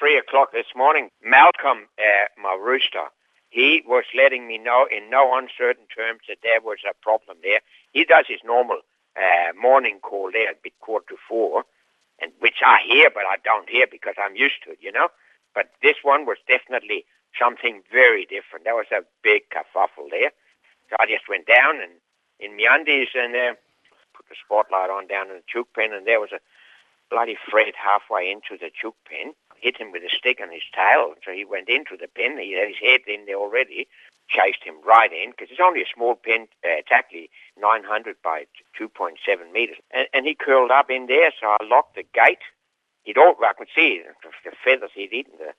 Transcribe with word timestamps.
three 0.00 0.16
o'clock 0.16 0.50
this 0.50 0.72
morning, 0.74 1.10
Malcolm, 1.22 1.84
uh, 1.98 2.26
my 2.42 2.56
rooster, 2.58 3.12
he 3.50 3.82
was 3.86 4.04
letting 4.16 4.48
me 4.48 4.56
know 4.56 4.86
in 4.90 5.10
no 5.10 5.36
uncertain 5.36 5.84
terms 5.94 6.20
that 6.26 6.38
there 6.42 6.62
was 6.62 6.78
a 6.88 6.94
problem 7.02 7.36
there. 7.42 7.60
He 7.92 8.04
does 8.04 8.24
his 8.26 8.40
normal 8.42 8.80
uh, 9.14 9.52
morning 9.60 9.98
call 10.00 10.32
there 10.32 10.48
at 10.48 10.62
bit 10.62 10.72
quarter 10.80 11.04
to 11.10 11.16
four, 11.28 11.64
and 12.18 12.32
which 12.40 12.64
I 12.64 12.78
hear, 12.86 13.10
but 13.12 13.24
I 13.28 13.36
don't 13.44 13.68
hear 13.68 13.86
because 13.90 14.14
I'm 14.16 14.36
used 14.36 14.64
to 14.64 14.72
it, 14.72 14.78
you 14.80 14.90
know. 14.90 15.08
But 15.54 15.70
this 15.82 15.96
one 16.02 16.24
was 16.24 16.38
definitely 16.48 17.04
something 17.38 17.82
very 17.92 18.24
different. 18.24 18.64
There 18.64 18.76
was 18.76 18.90
a 18.90 19.04
big 19.22 19.42
kerfuffle 19.50 20.08
there. 20.10 20.30
So 20.88 20.96
I 20.98 21.06
just 21.06 21.28
went 21.28 21.46
down 21.46 21.76
and 21.82 21.92
in 22.38 22.56
my 22.56 22.74
undies 22.74 23.08
and 23.14 23.36
uh, 23.36 23.54
put 24.14 24.26
the 24.30 24.36
spotlight 24.42 24.88
on 24.88 25.08
down 25.08 25.28
in 25.28 25.36
the 25.36 25.42
chook 25.46 25.68
pen, 25.74 25.92
and 25.92 26.06
there 26.06 26.20
was 26.20 26.32
a 26.32 26.40
bloody 27.10 27.36
Fred 27.50 27.74
halfway 27.76 28.30
into 28.30 28.56
the 28.56 28.70
chook 28.70 28.96
pen. 29.04 29.34
Hit 29.60 29.76
him 29.76 29.92
with 29.92 30.02
a 30.02 30.08
stick 30.08 30.40
on 30.42 30.50
his 30.50 30.62
tail, 30.74 31.14
so 31.24 31.32
he 31.32 31.44
went 31.44 31.68
into 31.68 31.96
the 31.96 32.08
pen. 32.08 32.38
He 32.38 32.52
had 32.52 32.68
his 32.68 32.80
head 32.80 33.00
in 33.06 33.26
there 33.26 33.36
already. 33.36 33.86
Chased 34.28 34.62
him 34.62 34.76
right 34.86 35.12
in 35.12 35.30
because 35.30 35.48
it's 35.50 35.60
only 35.62 35.82
a 35.82 35.92
small 35.94 36.14
pen, 36.14 36.46
uh, 36.64 36.78
exactly 36.78 37.30
900 37.58 38.16
by 38.22 38.46
2.7 38.78 39.16
meters, 39.52 39.76
and, 39.90 40.06
and 40.14 40.24
he 40.24 40.34
curled 40.34 40.70
up 40.70 40.88
in 40.88 41.06
there. 41.06 41.32
So 41.40 41.48
I 41.48 41.64
locked 41.64 41.96
the 41.96 42.04
gate. 42.14 42.38
He'd 43.02 43.18
all 43.18 43.34
I 43.44 43.52
could 43.54 43.68
see 43.74 44.02
the 44.44 44.52
feathers 44.64 44.90
he'd 44.94 45.12
eaten, 45.12 45.34
the 45.38 45.52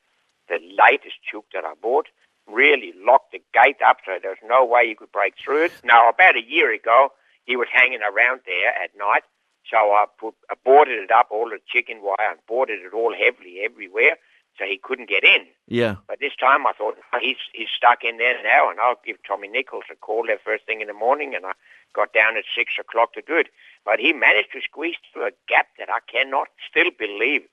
the 0.48 0.60
latest 0.78 1.16
chook 1.30 1.46
that 1.54 1.66
I 1.66 1.74
bought. 1.82 2.08
Really 2.48 2.94
locked 2.98 3.32
the 3.32 3.42
gate 3.54 3.82
up 3.86 3.98
so 4.06 4.18
there 4.22 4.32
was 4.32 4.44
no 4.44 4.66
way 4.66 4.84
you 4.84 4.96
could 4.96 5.12
break 5.12 5.36
through 5.38 5.66
it. 5.66 5.72
Now 5.84 6.10
about 6.10 6.36
a 6.36 6.44
year 6.44 6.74
ago, 6.74 7.10
he 7.46 7.56
was 7.56 7.68
hanging 7.72 8.02
around 8.02 8.42
there 8.46 8.70
at 8.70 8.98
night 8.98 9.24
so 9.70 9.78
I 9.78 10.06
put 10.20 10.36
I 10.50 10.56
boarded 10.64 11.00
it 11.00 11.12
up, 11.12 11.28
all 11.32 11.50
the 11.50 11.60
chicken 11.68 12.02
wire, 12.02 12.32
and 12.32 12.40
boarded 12.48 12.80
it 12.82 12.94
all 12.94 13.14
heavily 13.14 13.62
everywhere, 13.64 14.18
so 14.58 14.66
he 14.66 14.80
couldn't 14.82 15.10
get 15.10 15.24
in. 15.24 15.46
Yeah. 15.68 15.96
But 16.08 16.20
this 16.20 16.36
time 16.40 16.66
I 16.66 16.74
thought 16.74 16.98
ah, 17.14 17.20
he's 17.22 17.38
he's 17.54 17.70
stuck 17.76 18.04
in 18.04 18.18
there 18.18 18.42
now, 18.44 18.70
and 18.70 18.80
I'll 18.80 19.00
give 19.06 19.18
Tommy 19.28 19.48
Nichols 19.48 19.86
a 19.92 19.96
call 19.96 20.26
there 20.26 20.40
first 20.44 20.66
thing 20.66 20.82
in 20.82 20.88
the 20.88 20.94
morning, 20.94 21.36
and 21.36 21.46
I 21.46 21.54
got 21.94 22.14
down 22.14 22.38
at 22.38 22.46
six 22.56 22.74
o'clock 22.80 23.14
to 23.14 23.22
do 23.22 23.38
it. 23.38 23.48
But 23.86 24.00
he 24.00 24.14
managed 24.14 24.52
to 24.54 24.62
squeeze 24.62 24.96
through 25.14 25.28
a 25.28 25.32
gap 25.48 25.68
that 25.78 25.90
I 25.90 26.00
cannot 26.12 26.48
still 26.70 26.92
believe. 26.98 27.44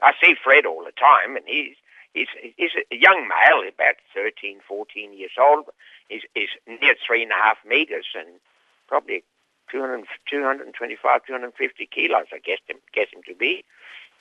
I 0.00 0.12
see 0.22 0.34
Fred 0.42 0.66
all 0.66 0.84
the 0.84 0.92
time, 0.92 1.36
and 1.36 1.44
he's 1.46 1.76
he's 2.14 2.28
he's 2.56 2.72
a 2.90 2.96
young 2.96 3.28
male, 3.28 3.62
about 3.68 3.96
13, 4.14 4.60
14 4.66 5.12
years 5.12 5.32
old. 5.38 5.66
He's, 6.08 6.22
he's 6.34 6.50
near 6.66 6.94
three 7.06 7.22
and 7.22 7.32
a 7.32 7.34
half 7.34 7.58
meters 7.66 8.06
and 8.14 8.40
probably 8.88 9.22
200, 9.70 10.06
225, 10.30 11.26
250 11.26 11.86
kilos, 11.86 12.26
I 12.32 12.38
guess 12.38 12.58
him, 12.66 12.78
guess 12.92 13.08
him 13.12 13.22
to 13.26 13.34
be. 13.34 13.64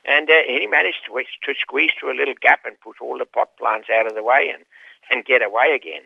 And 0.05 0.29
uh, 0.29 0.43
he 0.47 0.67
managed 0.67 1.05
to, 1.07 1.13
to 1.13 1.59
squeeze 1.59 1.91
through 1.99 2.13
a 2.13 2.19
little 2.19 2.35
gap 2.39 2.61
and 2.65 2.79
push 2.79 2.97
all 3.01 3.17
the 3.17 3.25
pot 3.25 3.49
plants 3.57 3.89
out 3.93 4.07
of 4.07 4.15
the 4.15 4.23
way 4.23 4.51
and, 4.53 4.63
and 5.11 5.25
get 5.25 5.41
away 5.41 5.73
again. 5.75 6.03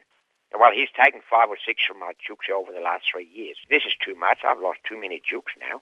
Well, 0.57 0.71
he's 0.73 0.89
taken 0.91 1.21
five 1.29 1.49
or 1.49 1.57
six 1.65 1.83
from 1.85 1.99
my 1.99 2.11
chooks 2.19 2.51
over 2.53 2.71
the 2.71 2.81
last 2.81 3.05
three 3.11 3.29
years. 3.31 3.57
This 3.69 3.83
is 3.85 3.93
too 4.03 4.15
much. 4.15 4.39
I've 4.45 4.59
lost 4.59 4.79
too 4.87 4.99
many 4.99 5.21
chooks 5.21 5.55
now. 5.59 5.81